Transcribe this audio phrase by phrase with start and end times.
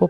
[0.00, 0.08] по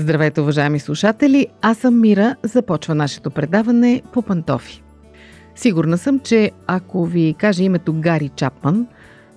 [0.00, 1.46] Здравейте, уважаеми слушатели!
[1.62, 2.36] Аз съм Мира.
[2.42, 4.82] Започва нашето предаване по пантофи.
[5.54, 8.86] Сигурна съм, че ако ви кажа името Гари Чапман,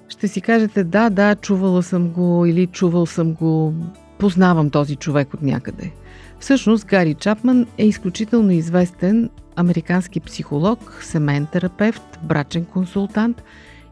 [0.09, 3.73] ще си кажете да, да, чувала съм го или чувал съм го,
[4.19, 5.91] познавам този човек от някъде.
[6.39, 13.43] Всъщност Гари Чапман е изключително известен американски психолог, семейен терапевт, брачен консултант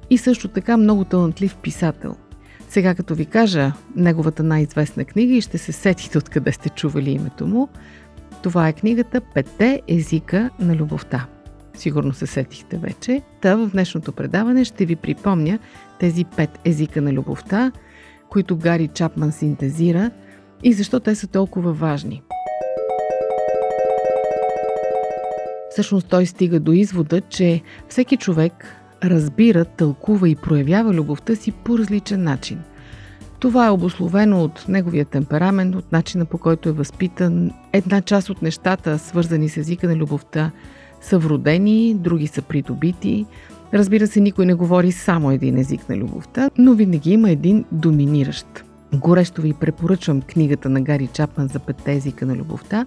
[0.10, 2.16] и също така много талантлив писател–
[2.72, 7.48] сега като ви кажа неговата най-известна книга и ще се сетите откъде сте чували името
[7.48, 7.70] му,
[8.44, 11.28] това е книгата Пете езика на любовта.
[11.74, 13.22] Сигурно се сетихте вече.
[13.42, 15.60] Та в днешното предаване ще ви припомня
[16.00, 17.72] тези пет езика на любовта,
[18.30, 20.12] които Гари Чапман синтезира
[20.64, 22.22] и защо те са толкова важни.
[25.72, 31.78] Всъщност той стига до извода, че всеки човек разбира, тълкува и проявява любовта си по
[31.78, 32.60] различен начин.
[33.42, 37.52] Това е обословено от неговия темперамент, от начина по който е възпитан.
[37.74, 40.52] Една част от нещата, свързани с езика на любовта,
[41.02, 43.26] са вродени, други са придобити.
[43.74, 48.64] Разбира се, никой не говори само един език на любовта, но винаги има един доминиращ.
[48.94, 52.86] Горещо ви препоръчвам книгата на Гари Чапман за петте езика на любовта,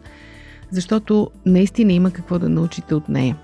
[0.70, 3.36] защото наистина има какво да научите от нея.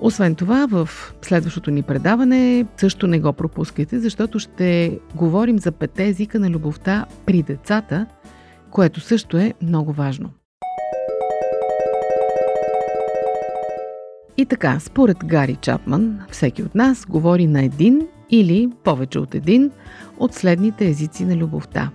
[0.00, 0.88] Освен това, в
[1.22, 7.06] следващото ни предаване също не го пропускайте, защото ще говорим за пете езика на любовта
[7.26, 8.06] при децата,
[8.70, 10.30] което също е много важно.
[14.36, 19.70] И така, според Гари Чапман, всеки от нас говори на един или повече от един
[20.18, 21.90] от следните езици на любовта.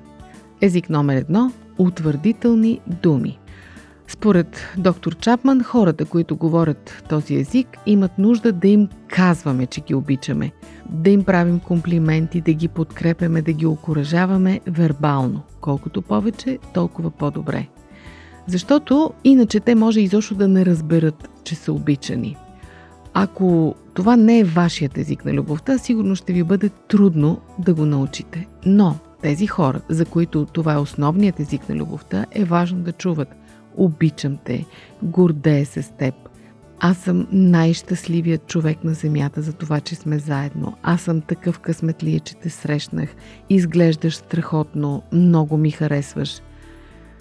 [0.62, 3.40] Език номер едно– утвърдителни думи.
[4.10, 9.96] Според доктор Чапман, хората, които говорят този език, имат нужда да им казваме, че ги
[9.96, 10.52] обичаме,
[10.90, 15.42] да им правим комплименти, да ги подкрепяме, да ги окоръжаваме вербално.
[15.62, 17.68] Колкото повече, толкова по-добре.
[18.48, 22.38] Защото иначе те може изобщо да не разберат, че са обичани.
[23.14, 27.86] Ако това не е вашият език на любовта, сигурно ще ви бъде трудно да го
[27.86, 28.48] научите.
[28.66, 33.28] Но тези хора, за които това е основният език на любовта, е важно да чуват–
[33.80, 34.66] обичам те,
[35.04, 36.16] гордея се с теб.
[36.80, 40.74] Аз съм най-щастливият човек на земята за това, че сме заедно.
[40.84, 43.10] Аз съм такъв късметлия, че те срещнах.
[43.50, 46.42] Изглеждаш страхотно, много ми харесваш.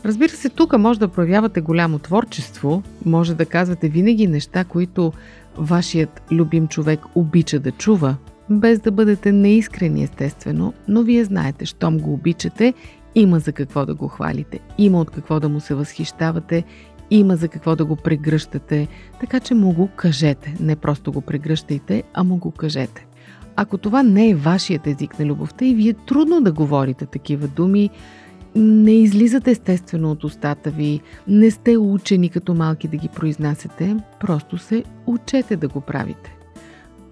[0.05, 5.13] Разбира се, тук може да проявявате голямо творчество, може да казвате винаги неща, които
[5.57, 8.17] вашият любим човек обича да чува,
[8.51, 12.75] без да бъдете неискрени естествено, но вие знаете, щом го обичате
[13.19, 16.65] има за какво да го хвалите, има от какво да му се възхищавате,
[17.11, 18.89] има за какво да го прегръщате,
[19.21, 20.57] така че му го кажете.
[20.61, 23.07] Не просто го прегръщайте, а му го кажете.
[23.57, 27.91] Ако това не е вашият език на любовта и вие трудно да говорите такива думи,
[28.57, 34.59] не излизат естествено от устата ви, не сте учени като малки да ги произнасяте, просто
[34.59, 36.38] се учете да го правите.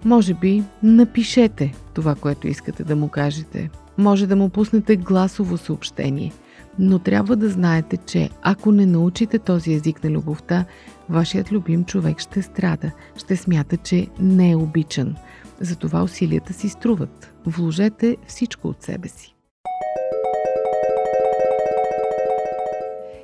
[0.07, 3.69] Може би напишете това, което искате да му кажете.
[3.97, 6.33] Може да му пуснете гласово съобщение.
[6.79, 10.65] Но трябва да знаете, че ако не научите този език на любовта,
[11.09, 15.15] вашият любим човек ще страда, ще смята, че не е обичан.
[15.59, 17.33] Затова усилията си струват.
[17.45, 19.35] Вложете всичко от себе си.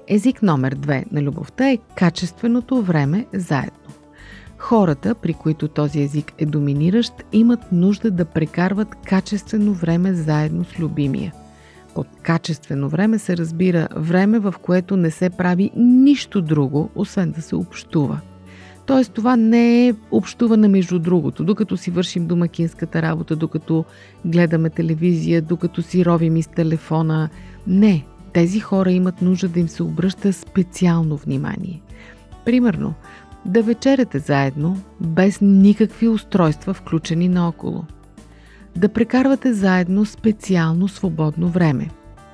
[0.08, 3.83] Език номер две на любовта е качественото време заедно.
[4.64, 10.80] Хората, при които този език е доминиращ, имат нужда да прекарват качествено време заедно с
[10.80, 11.34] любимия.
[11.96, 17.42] Под качествено време се разбира време, в което не се прави нищо друго, освен да
[17.42, 18.20] се общува.
[18.86, 23.86] Тоест това не е общуване между другото, докато си вършим домакинската работа, докато
[24.26, 27.30] гледаме телевизия, докато си ровим из телефона.
[27.68, 31.82] Не, тези хора имат нужда да им се обръща специално внимание.
[32.46, 32.94] Примерно,
[33.46, 37.84] да вечеряте заедно, без никакви устройства включени наоколо.
[38.76, 41.90] Да прекарвате заедно специално свободно време.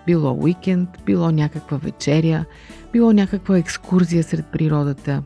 [0.05, 2.45] Било уикенд, било някаква вечеря,
[2.93, 5.23] било някаква екскурзия сред природата.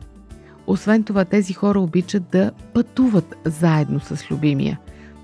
[0.66, 4.78] Освен това, тези хора обичат да пътуват заедно с любимия.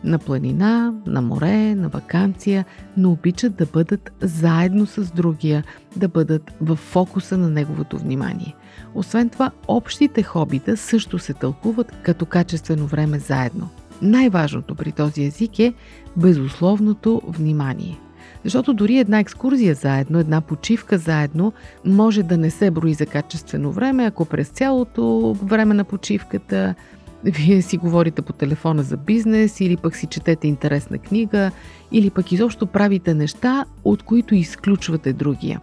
[0.05, 2.64] На планина, на море, на вакансия,
[2.97, 5.64] но обичат да бъдат заедно с другия,
[5.97, 8.55] да бъдат в фокуса на неговото внимание.
[8.94, 13.69] Освен това, общите хобита също се тълкуват като качествено време заедно.
[14.02, 15.75] Най-важното при този език е
[16.17, 17.99] безусловното внимание.
[18.44, 21.53] Защото дори една екскурзия заедно, една почивка заедно
[21.85, 26.75] може да не се брои за качествено време, ако през цялото време на почивката
[27.25, 31.50] вие си говорите по телефона за бизнес или пък си четете интересна книга
[31.93, 35.61] или пък изобщо правите неща, от които изключвате другия.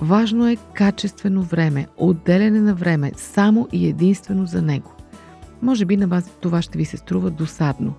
[0.00, 4.92] Важно е качествено време, отделяне на време само и единствено за него.
[5.62, 7.94] Може би на вас това ще ви се струва досадно,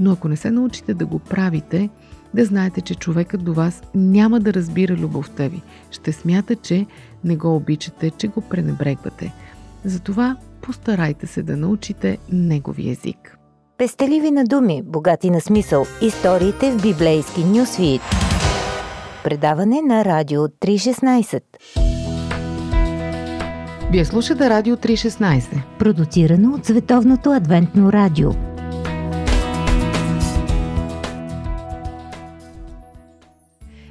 [0.00, 1.88] но ако не се научите да го правите,
[2.34, 5.62] да знаете, че човекът до вас няма да разбира любовта ви.
[5.90, 6.86] Ще смята, че
[7.24, 9.32] не го обичате, че го пренебрегвате.
[9.84, 10.36] Затова
[10.66, 13.38] постарайте се да научите негови език.
[13.78, 15.86] Пестеливи на думи, богати на смисъл.
[16.02, 18.00] Историите в библейски нюсвит.
[19.24, 21.42] Предаване на Радио 316.
[23.90, 25.62] Вие слушате Радио 316.
[25.78, 28.30] Продуцирано от Световното адвентно радио.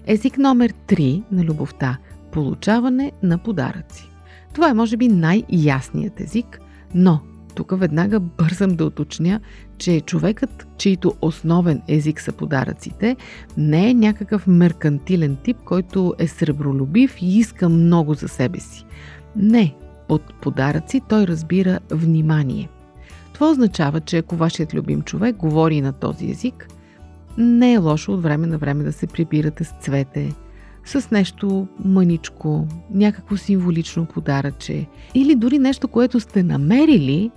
[0.08, 1.98] Език номер 3 на любовта–
[2.32, 4.13] получаване на подаръци.
[4.54, 6.60] Това е може би най-ясният език,
[6.96, 7.20] но
[7.56, 9.40] тук веднага бързам да уточня,
[9.78, 13.16] че човекът, чийто основен език са подаръците,
[13.58, 18.86] не е някакъв меркантилен тип, който е сребролюбив и иска много за себе си.
[19.36, 19.76] Не,
[20.08, 22.70] под подаръци той разбира внимание.
[23.34, 26.68] Това означава, че ако вашият любим човек говори на този език,
[27.38, 30.34] не е лошо от време на време да се прибирате с цвете,
[30.86, 37.32] с нещо мъничко, някакво символично подаръче или дори нещо, което сте намерили,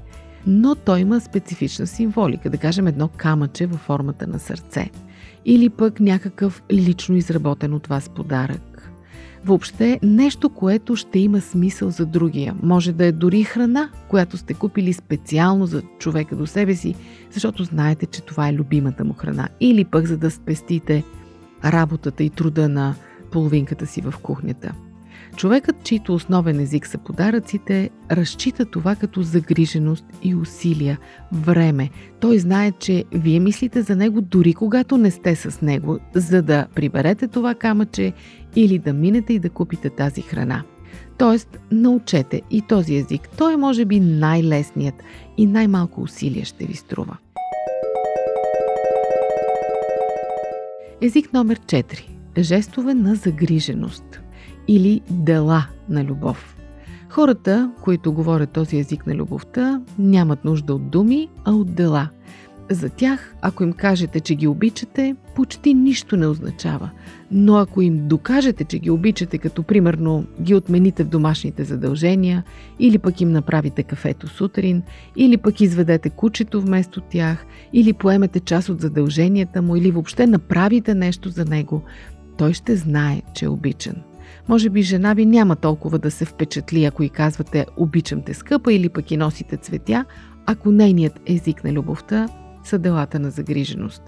[0.47, 4.91] но той има специфична символика, да кажем едно камъче във формата на сърце
[5.45, 8.91] или пък някакъв лично изработен от вас подарък.
[9.45, 12.55] Въобще нещо, което ще има смисъл за другия.
[12.63, 16.95] Може да е дори храна, която сте купили специално за човека до себе си,
[17.31, 19.49] защото знаете, че това е любимата му храна.
[19.61, 21.05] Или пък за да спестите
[21.65, 22.95] работата и труда на
[23.31, 24.73] половинката си в кухнята.
[25.37, 30.99] Човекът, чийто основен език са подаръците, разчита това като загриженост и усилия,
[31.33, 31.91] време.
[32.21, 36.67] Той знае, че вие мислите за него дори когато не сте с него, за да
[36.75, 38.13] приберете това камъче
[38.57, 40.63] или да минете и да купите тази храна.
[41.19, 43.29] Тоест, научете и този език.
[43.39, 44.95] Той е може би най-лесният
[45.37, 47.17] и най-малко усилия ще ви струва.
[51.01, 54.21] Език номер 4 жестове на загриженост
[54.69, 56.57] или дела на любов.
[57.09, 62.09] Хората, които говорят този език на любовта, нямат нужда от думи, а от дела.
[62.71, 66.91] За тях, ако им кажете, че ги обичате, почти нищо не означава.
[67.31, 72.45] Но ако им докажете, че ги обичате, като примерно ги отмените в домашните задължения,
[72.79, 74.83] или пък им направите кафето сутрин,
[75.17, 80.95] или пък изведете кучето вместо тях, или поемете част от задълженията му, или въобще направите
[80.95, 81.83] нещо за него,
[82.39, 83.95] той ще знае, че е обичан.
[84.49, 88.73] Може би жена ви няма толкова да се впечатли, ако и казвате обичам те скъпа
[88.73, 90.05] или пък и носите цветя,
[90.47, 92.29] ако нейният език на любовта
[92.65, 94.03] са делата на загриженост.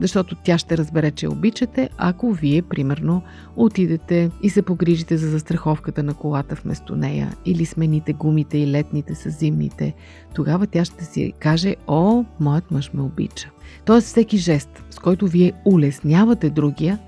[0.00, 3.22] Защото тя ще разбере, че обичате, ако вие, примерно,
[3.56, 9.14] отидете и се погрижите за застраховката на колата вместо нея или смените гумите и летните
[9.14, 9.94] с зимните.
[10.34, 13.50] Тогава тя ще си каже, о, моят мъж ме обича.
[13.84, 16.98] Тоест всеки жест, с който вие улеснявате другия,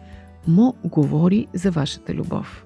[0.49, 2.65] му говори за вашата любов.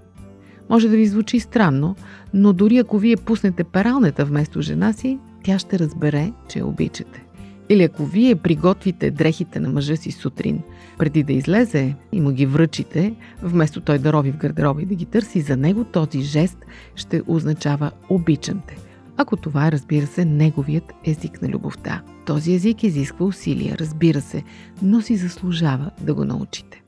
[0.71, 1.97] Може да ви звучи странно,
[2.35, 7.23] но дори ако вие пуснете пералнета вместо жена си, тя ще разбере, че я обичате.
[7.69, 10.61] Или ако вие приготвите дрехите на мъжа си сутрин,
[10.99, 14.95] преди да излезе и му ги връчите, вместо той да рови в гардероба и да
[14.95, 16.59] ги търси, за него този жест
[16.95, 18.77] ще означава обичам те.
[19.17, 22.03] Ако това е, разбира се, неговият език на любовта.
[22.27, 24.43] Този език изисква усилия, разбира се,
[24.83, 26.83] но си заслужава да го научите.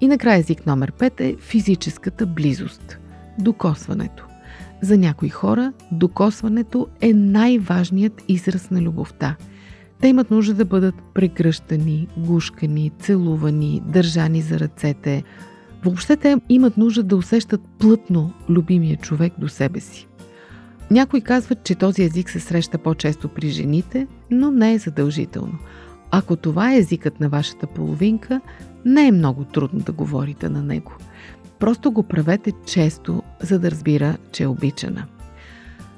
[0.00, 2.98] И накрая език номер 5 е физическата близост.
[3.38, 4.26] Докосването.
[4.82, 9.36] За някои хора докосването е най-важният израз на любовта.
[10.00, 15.22] Те имат нужда да бъдат прегръщани, гушкани, целувани, държани за ръцете.
[15.84, 20.06] Въобще те имат нужда да усещат плътно любимия човек до себе си.
[20.90, 25.58] Някои казват, че този език се среща по-често при жените, но не е задължително.
[26.10, 28.40] Ако това е езикът на вашата половинка,
[28.84, 30.92] не е много трудно да говорите на него.
[31.58, 35.04] Просто го правете често, за да разбира, че е обичана.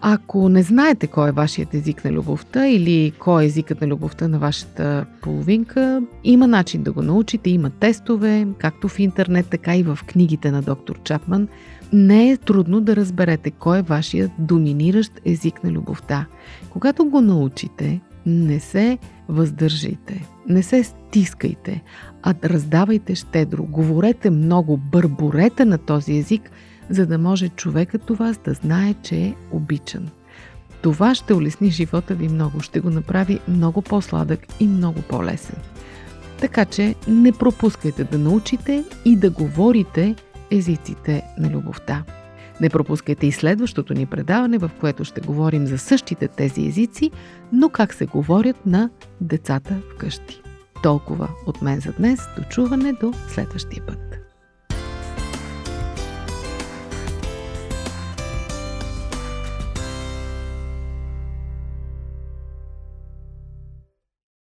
[0.01, 4.29] Ако не знаете кой е вашият език на любовта или кой е езикът на любовта
[4.29, 9.83] на вашата половинка, има начин да го научите, има тестове, както в интернет, така и
[9.83, 11.49] в книгите на доктор Чапман.
[11.93, 16.27] Не е трудно да разберете кой е вашият доминиращ език на любовта.
[16.71, 21.83] Когато го научите, не се въздържайте, не се стискайте,
[22.23, 26.51] а раздавайте щедро, говорете много, бърборете на този език,
[26.91, 30.09] за да може човекът у вас да знае, че е обичан.
[30.83, 35.57] Това ще улесни живота ви много, ще го направи много по-сладък и много по-лесен.
[36.41, 40.15] Така че не пропускайте да научите и да говорите
[40.51, 42.05] езиците на любовта.
[42.61, 47.11] Не пропускайте и следващото ни предаване, в което ще говорим за същите тези езици,
[47.53, 50.41] но как се говорят на децата вкъщи.
[50.83, 52.21] Толкова от мен за днес.
[52.39, 54.18] До чуване до следващия път.